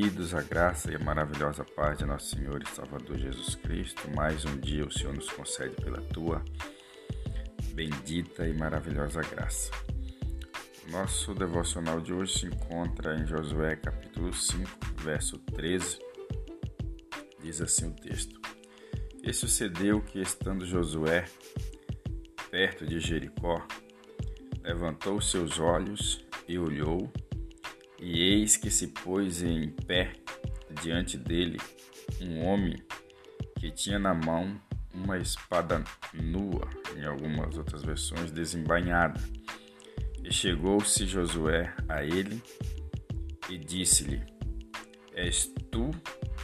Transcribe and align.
queridos, 0.00 0.34
a 0.34 0.40
graça 0.40 0.90
e 0.90 0.96
a 0.96 0.98
maravilhosa 0.98 1.62
paz 1.62 1.98
de 1.98 2.06
nosso 2.06 2.34
Senhor 2.34 2.62
e 2.62 2.74
Salvador 2.74 3.18
Jesus 3.18 3.54
Cristo, 3.56 4.10
mais 4.16 4.46
um 4.46 4.56
dia 4.56 4.86
o 4.86 4.90
Senhor 4.90 5.12
nos 5.12 5.28
concede 5.28 5.76
pela 5.76 6.00
tua 6.00 6.42
bendita 7.74 8.48
e 8.48 8.54
maravilhosa 8.54 9.20
graça. 9.20 9.70
Nosso 10.88 11.34
devocional 11.34 12.00
de 12.00 12.14
hoje 12.14 12.38
se 12.38 12.46
encontra 12.46 13.14
em 13.14 13.26
Josué 13.26 13.76
capítulo 13.76 14.32
5, 14.32 14.70
verso 15.02 15.38
13. 15.38 15.98
Diz 17.42 17.60
assim 17.60 17.90
o 17.90 17.94
texto: 17.94 18.40
E 19.22 19.34
sucedeu 19.34 20.00
que, 20.00 20.22
estando 20.22 20.64
Josué 20.64 21.26
perto 22.50 22.86
de 22.86 22.98
Jericó, 23.00 23.62
levantou 24.62 25.20
seus 25.20 25.58
olhos 25.58 26.24
e 26.48 26.58
olhou 26.58 27.12
e 28.00 28.22
eis 28.22 28.56
que 28.56 28.70
se 28.70 28.88
pôs 28.88 29.42
em 29.42 29.68
pé 29.70 30.12
diante 30.82 31.18
dele 31.18 31.58
um 32.20 32.44
homem 32.46 32.76
que 33.58 33.70
tinha 33.70 33.98
na 33.98 34.14
mão 34.14 34.60
uma 34.92 35.18
espada 35.18 35.84
nua, 36.14 36.68
em 36.96 37.04
algumas 37.04 37.56
outras 37.56 37.82
versões 37.82 38.32
desembainhada. 38.32 39.20
E 40.24 40.32
chegou-se 40.32 41.06
Josué 41.06 41.74
a 41.88 42.02
ele 42.02 42.42
e 43.48 43.58
disse-lhe: 43.58 44.22
És 45.14 45.52
tu 45.70 45.90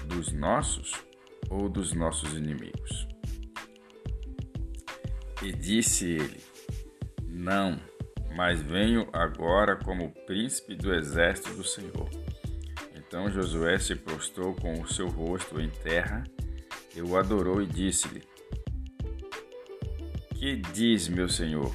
dos 0.06 0.32
nossos 0.32 0.92
ou 1.48 1.68
dos 1.68 1.92
nossos 1.92 2.34
inimigos? 2.34 3.08
E 5.42 5.52
disse 5.52 6.06
ele: 6.06 6.40
Não 7.26 7.80
mas 8.36 8.60
venho 8.60 9.08
agora 9.14 9.76
como 9.76 10.12
príncipe 10.26 10.76
do 10.76 10.94
exército 10.94 11.54
do 11.54 11.64
Senhor. 11.64 12.08
Então 12.94 13.30
Josué 13.30 13.78
se 13.78 13.96
prostrou 13.96 14.54
com 14.54 14.74
o 14.74 14.86
seu 14.86 15.08
rosto 15.08 15.58
em 15.58 15.70
terra 15.70 16.22
e 16.94 17.00
o 17.00 17.16
adorou 17.16 17.62
e 17.62 17.66
disse-lhe: 17.66 18.22
Que 20.34 20.56
diz 20.56 21.08
meu 21.08 21.30
senhor 21.30 21.74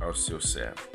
ao 0.00 0.12
seu 0.12 0.40
servo? 0.40 0.88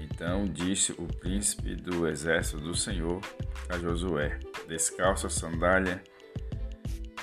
Então 0.00 0.44
disse 0.44 0.90
o 0.92 1.06
príncipe 1.06 1.76
do 1.76 2.08
exército 2.08 2.58
do 2.58 2.74
Senhor 2.74 3.20
a 3.68 3.78
Josué: 3.78 4.40
Descalça 4.66 5.28
a 5.28 5.30
sandália 5.30 6.02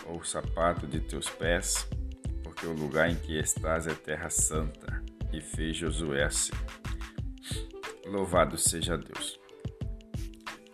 ou 0.05 0.23
sapato 0.23 0.87
de 0.87 1.01
teus 1.01 1.29
pés, 1.29 1.85
porque 2.41 2.65
o 2.65 2.73
lugar 2.73 3.09
em 3.09 3.15
que 3.15 3.37
estás 3.37 3.85
é 3.85 3.93
terra 3.93 4.29
santa 4.29 5.02
e 5.33 5.41
fez 5.41 5.75
Josué 5.75 6.23
assim. 6.23 6.53
Louvado 8.05 8.57
seja 8.57 8.97
Deus. 8.97 9.39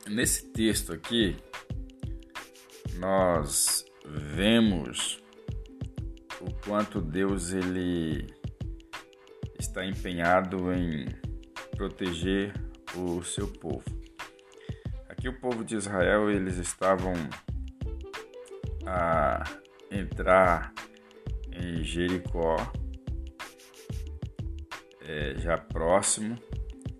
Nesse 0.07 0.51
texto 0.51 0.91
aqui, 0.91 1.37
nós 2.95 3.85
vemos 4.05 5.23
o 6.41 6.51
quanto 6.65 6.99
Deus 6.99 7.53
ele 7.53 8.27
está 9.57 9.85
empenhado 9.85 10.73
em 10.73 11.05
proteger 11.77 12.53
o 12.95 13.23
seu 13.23 13.47
povo. 13.47 13.85
Aqui 15.07 15.29
o 15.29 15.39
povo 15.39 15.63
de 15.63 15.75
Israel 15.75 16.29
eles 16.29 16.57
estavam 16.57 17.13
a 18.85 19.43
entrar 19.91 20.73
em 21.51 21.83
Jericó 21.83 22.55
é, 25.09 25.33
já 25.39 25.57
próximo 25.57 26.37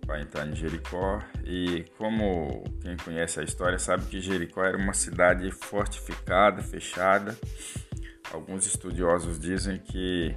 para 0.04 0.20
entrar 0.20 0.44
em 0.48 0.54
Jericó. 0.56 1.22
E 1.44 1.84
como 1.96 2.64
quem 2.82 2.96
conhece 2.96 3.38
a 3.38 3.44
história 3.44 3.78
sabe 3.78 4.04
que 4.06 4.20
Jericó 4.20 4.64
era 4.64 4.76
uma 4.76 4.92
cidade 4.92 5.48
fortificada, 5.52 6.60
fechada. 6.60 7.38
Alguns 8.32 8.66
estudiosos 8.66 9.38
dizem 9.38 9.78
que 9.78 10.34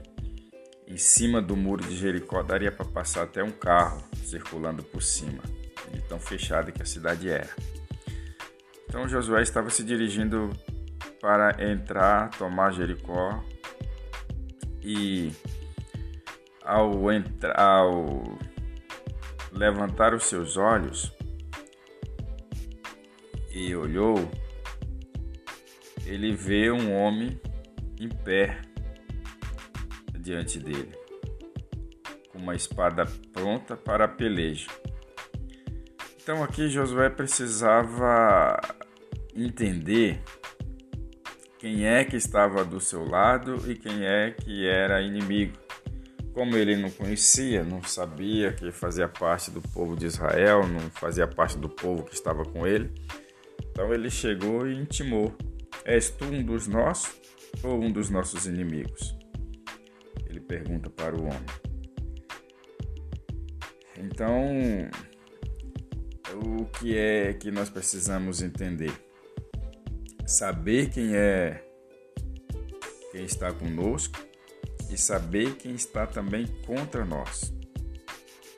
em 0.88 0.98
cima 0.98 1.42
do 1.42 1.58
muro 1.58 1.84
de 1.84 1.96
Jericó 1.96 2.44
daria 2.44 2.72
para 2.72 2.86
passar 2.86 3.24
até 3.24 3.44
um 3.44 3.52
carro 3.52 4.04
circulando 4.24 4.84
por 4.84 5.02
cima, 5.02 5.42
de 5.92 6.02
tão 6.02 6.20
fechada 6.20 6.72
que 6.72 6.82
a 6.82 6.86
cidade 6.86 7.30
era. 7.30 7.50
Então 8.88 9.08
Josué 9.08 9.42
estava 9.42 9.72
se 9.72 9.84
dirigindo 9.84 10.52
para 11.20 11.56
entrar, 11.64 12.30
tomar 12.32 12.72
Jericó 12.74 13.44
e 14.82 15.32
ao, 16.64 17.12
entrar, 17.12 17.56
ao 17.58 18.24
levantar 19.52 20.14
os 20.14 20.26
seus 20.26 20.58
olhos 20.58 21.12
e 23.52 23.76
olhou, 23.76 24.30
ele 26.06 26.34
vê 26.34 26.72
um 26.72 26.94
homem 26.94 27.40
em 28.00 28.10
pé 28.10 28.62
diante 30.20 30.60
dele, 30.60 30.92
com 32.30 32.40
uma 32.40 32.56
espada 32.56 33.06
pronta 33.32 33.76
para 33.76 34.08
peleja. 34.08 34.68
Então 36.22 36.42
aqui 36.42 36.70
Josué 36.70 37.10
precisava 37.10 38.60
entender 39.36 40.22
quem 41.60 41.86
é 41.86 42.04
que 42.04 42.16
estava 42.16 42.64
do 42.64 42.80
seu 42.80 43.06
lado 43.06 43.70
e 43.70 43.76
quem 43.76 44.06
é 44.06 44.32
que 44.32 44.68
era 44.68 45.02
inimigo. 45.02 45.63
Como 46.34 46.58
ele 46.58 46.76
não 46.76 46.90
conhecia, 46.90 47.64
não 47.64 47.84
sabia 47.84 48.54
que 48.54 48.72
fazia 48.72 49.08
parte 49.08 49.52
do 49.52 49.62
povo 49.62 49.96
de 49.96 50.08
Israel, 50.08 50.68
não 50.68 50.80
fazia 50.90 51.28
parte 51.28 51.58
do 51.58 51.70
povo 51.70 52.04
que 52.04 52.16
estava 52.16 52.44
com 52.44 52.66
ele, 52.66 52.92
então 53.70 53.94
ele 53.94 54.10
chegou 54.10 54.68
e 54.68 54.76
intimou: 54.76 55.36
És 55.86 56.10
tu 56.10 56.26
um 56.26 56.44
dos 56.44 56.68
nossos 56.68 57.22
ou 57.64 57.80
um 57.84 57.92
dos 57.92 58.10
nossos 58.10 58.48
inimigos? 58.48 59.16
Ele 60.28 60.40
pergunta 60.40 60.90
para 60.90 61.16
o 61.16 61.26
homem. 61.26 61.46
Então, 63.98 64.50
o 66.34 66.66
que 66.66 66.98
é 66.98 67.34
que 67.34 67.52
nós 67.52 67.70
precisamos 67.70 68.42
entender? 68.42 68.92
Saber 70.26 70.90
quem 70.90 71.16
é 71.16 71.64
quem 73.12 73.24
está 73.24 73.54
conosco 73.54 74.33
e 74.94 74.98
saber 74.98 75.56
quem 75.56 75.74
está 75.74 76.06
também 76.06 76.46
contra 76.68 77.04
nós. 77.04 77.52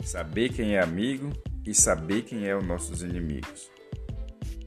Saber 0.04 0.50
quem 0.50 0.76
é 0.76 0.82
amigo 0.82 1.32
e 1.66 1.74
saber 1.74 2.24
quem 2.24 2.46
é 2.46 2.56
os 2.56 2.64
nossos 2.64 3.02
inimigos. 3.02 3.72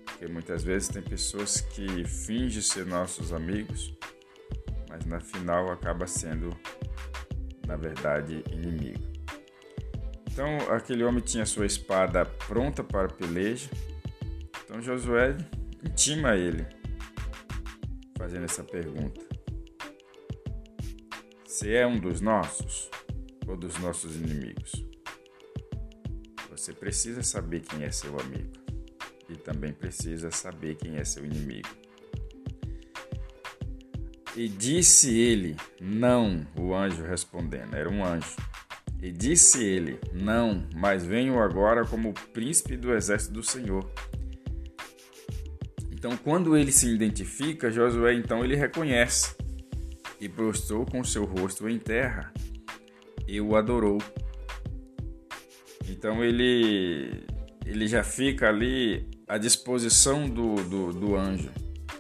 Porque 0.07 0.27
muitas 0.27 0.65
vezes 0.65 0.89
tem 0.89 1.03
pessoas 1.03 1.61
que 1.61 2.05
fingem 2.07 2.63
ser 2.63 2.87
nossos 2.87 3.35
amigos, 3.35 3.95
mas 4.89 5.05
na 5.05 5.21
final 5.21 5.71
acaba 5.71 6.07
sendo, 6.07 6.57
na 7.67 7.77
verdade, 7.77 8.43
inimigo. 8.51 9.07
Então 10.33 10.73
aquele 10.73 11.05
homem 11.05 11.23
tinha 11.23 11.45
sua 11.45 11.67
espada 11.67 12.25
pronta 12.25 12.83
para 12.83 13.09
peleja. 13.09 13.69
Então 14.65 14.81
Josué 14.81 15.37
intima 15.85 16.35
ele, 16.35 16.67
fazendo 18.17 18.47
essa 18.47 18.65
pergunta. 18.65 19.38
Você 21.59 21.73
é 21.73 21.85
um 21.85 21.99
dos 21.99 22.21
nossos 22.21 22.89
ou 23.45 23.57
dos 23.57 23.77
nossos 23.81 24.15
inimigos? 24.15 24.87
Você 26.53 26.73
precisa 26.73 27.21
saber 27.25 27.63
quem 27.63 27.83
é 27.83 27.91
seu 27.91 28.17
amigo 28.21 28.53
e 29.29 29.35
também 29.35 29.73
precisa 29.73 30.31
saber 30.31 30.77
quem 30.77 30.99
é 30.99 31.05
seu 31.05 31.27
inimigo. 31.27 31.69
E 34.37 34.49
disse 34.49 35.13
ele: 35.19 35.57
Não, 35.81 36.47
o 36.57 36.73
anjo 36.73 37.03
respondendo, 37.03 37.75
era 37.75 37.91
um 37.91 38.05
anjo. 38.05 38.37
E 39.03 39.11
disse 39.11 39.61
ele: 39.61 39.99
Não, 40.13 40.65
mas 40.77 41.05
venho 41.05 41.41
agora 41.41 41.85
como 41.85 42.15
príncipe 42.33 42.77
do 42.77 42.95
exército 42.95 43.33
do 43.33 43.43
Senhor. 43.43 43.91
Então, 45.91 46.17
quando 46.19 46.57
ele 46.57 46.71
se 46.71 46.89
identifica, 46.89 47.69
Josué 47.69 48.15
então 48.15 48.45
ele 48.45 48.55
reconhece 48.55 49.37
e 50.21 50.29
prostrou 50.29 50.85
com 50.85 51.03
seu 51.05 51.25
rosto 51.25 51.69
em 51.69 51.79
terra 51.79 52.33
e 53.27 53.41
o 53.41 53.57
adorou. 53.57 53.99
Então 55.89 56.25
ele, 56.25 57.25
ele 57.65 57.87
já 57.87 58.03
fica 58.03 58.49
ali 58.49 59.07
à 59.27 59.39
disposição 59.39 60.29
do, 60.29 60.57
do, 60.65 60.93
do 60.93 61.17
anjo 61.17 61.51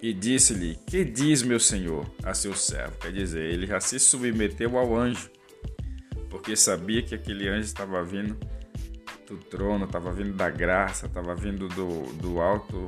e 0.03 0.13
disse-lhe: 0.13 0.77
Que 0.87 1.05
diz 1.05 1.43
meu 1.43 1.61
senhor 1.61 2.09
a 2.23 2.35
seu 2.35 2.55
servo? 2.55 2.97
Quer 2.99 3.13
dizer, 3.13 3.53
ele 3.53 3.67
já 3.67 3.81
se 3.81 3.99
submeteu 3.99 4.77
ao 4.79 4.97
anjo, 4.97 5.31
porque 6.31 6.57
sabia 6.57 7.03
que 7.03 7.15
aquele 7.15 7.49
anjo 7.49 7.67
estava 7.67 8.03
vindo 8.03 8.37
do 9.29 9.37
trono, 9.37 9.85
estava 9.85 10.11
vindo 10.11 10.33
da 10.33 10.49
graça, 10.49 11.07
estava 11.07 11.35
vindo 11.35 11.69
do, 11.69 12.05
do 12.15 12.41
alto 12.41 12.87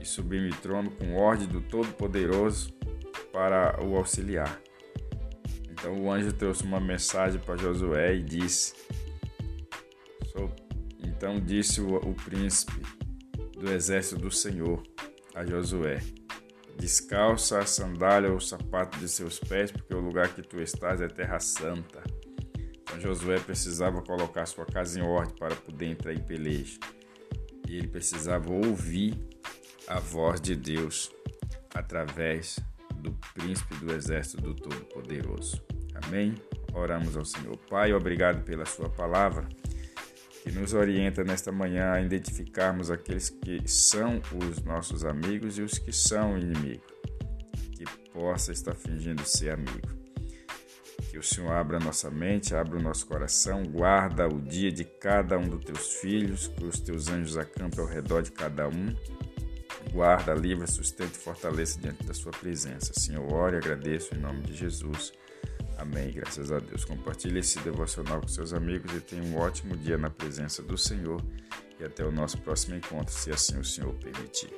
e 0.00 0.04
sublime 0.04 0.50
trono 0.50 0.90
com 0.90 1.14
ordem 1.14 1.46
do 1.46 1.60
Todo-Poderoso 1.60 2.74
para 3.36 3.84
o 3.84 3.94
auxiliar. 3.98 4.58
Então 5.68 5.92
o 6.02 6.10
anjo 6.10 6.32
trouxe 6.32 6.64
uma 6.64 6.80
mensagem 6.80 7.38
para 7.38 7.58
Josué 7.58 8.14
e 8.14 8.22
disse: 8.22 8.72
Então 11.04 11.38
disse 11.38 11.82
o, 11.82 11.96
o 11.96 12.14
príncipe: 12.14 12.80
do 13.52 13.70
exército 13.70 14.22
do 14.22 14.30
Senhor 14.30 14.82
a 15.34 15.44
Josué: 15.44 15.98
Descalça 16.78 17.58
a 17.58 17.66
sandália 17.66 18.30
ou 18.30 18.38
o 18.38 18.40
sapato 18.40 18.98
de 18.98 19.06
seus 19.06 19.38
pés, 19.38 19.70
porque 19.70 19.94
o 19.94 20.00
lugar 20.00 20.34
que 20.34 20.40
tu 20.40 20.58
estás 20.58 21.02
é 21.02 21.06
terra 21.06 21.38
santa. 21.38 22.02
Então 22.80 22.98
Josué 22.98 23.38
precisava 23.38 24.00
colocar 24.00 24.46
sua 24.46 24.64
casa 24.64 24.98
em 24.98 25.02
ordem 25.02 25.36
para 25.36 25.54
poder 25.54 25.88
entrar 25.88 26.14
em 26.14 26.22
peleja. 26.22 26.78
E 27.68 27.76
ele 27.76 27.88
precisava 27.88 28.50
ouvir 28.50 29.14
a 29.86 30.00
voz 30.00 30.40
de 30.40 30.56
Deus 30.56 31.10
através 31.74 32.56
do 33.10 33.18
príncipe 33.34 33.74
do 33.76 33.92
exército 33.92 34.42
do 34.42 34.54
Todo-Poderoso. 34.54 35.62
Amém? 36.04 36.34
Oramos 36.72 37.16
ao 37.16 37.24
Senhor. 37.24 37.56
Pai, 37.70 37.92
obrigado 37.92 38.44
pela 38.44 38.66
Sua 38.66 38.88
palavra 38.88 39.48
que 40.46 40.52
nos 40.52 40.74
orienta 40.74 41.24
nesta 41.24 41.50
manhã 41.50 41.90
a 41.90 42.00
identificarmos 42.00 42.88
aqueles 42.88 43.28
que 43.28 43.66
são 43.66 44.22
os 44.32 44.62
nossos 44.62 45.04
amigos 45.04 45.58
e 45.58 45.62
os 45.62 45.76
que 45.76 45.90
são 45.90 46.38
inimigos, 46.38 46.86
que 47.72 47.84
possa 48.12 48.52
estar 48.52 48.76
fingindo 48.76 49.24
ser 49.24 49.50
amigo. 49.50 49.88
Que 51.10 51.18
o 51.18 51.22
Senhor 51.22 51.50
abra 51.50 51.80
nossa 51.80 52.12
mente, 52.12 52.54
abra 52.54 52.78
o 52.78 52.82
nosso 52.82 53.06
coração, 53.06 53.64
guarda 53.64 54.28
o 54.28 54.40
dia 54.40 54.70
de 54.70 54.84
cada 54.84 55.36
um 55.36 55.48
dos 55.48 55.64
teus 55.64 55.94
filhos, 55.94 56.46
que 56.46 56.64
os 56.64 56.78
teus 56.78 57.08
anjos 57.08 57.36
acampem 57.36 57.80
ao 57.80 57.86
redor 57.86 58.22
de 58.22 58.30
cada 58.30 58.68
um. 58.68 58.94
Guarda, 59.96 60.34
livra, 60.34 60.66
sustenta 60.66 61.14
e 61.14 61.18
fortaleça 61.18 61.80
diante 61.80 62.04
da 62.04 62.12
sua 62.12 62.30
presença. 62.30 62.92
Senhor, 62.92 63.32
ore 63.32 63.56
e 63.56 63.58
agradeço 63.58 64.14
em 64.14 64.18
nome 64.18 64.42
de 64.42 64.52
Jesus. 64.52 65.10
Amém. 65.78 66.12
Graças 66.12 66.52
a 66.52 66.58
Deus. 66.58 66.84
Compartilhe 66.84 67.38
esse 67.38 67.58
devocional 67.60 68.20
com 68.20 68.28
seus 68.28 68.52
amigos 68.52 68.92
e 68.94 69.00
tenha 69.00 69.22
um 69.22 69.38
ótimo 69.38 69.74
dia 69.74 69.96
na 69.96 70.10
presença 70.10 70.62
do 70.62 70.76
Senhor. 70.76 71.24
E 71.80 71.84
até 71.84 72.04
o 72.04 72.12
nosso 72.12 72.36
próximo 72.42 72.76
encontro, 72.76 73.10
se 73.10 73.30
assim 73.30 73.58
o 73.58 73.64
Senhor 73.64 73.94
permitir. 73.94 74.50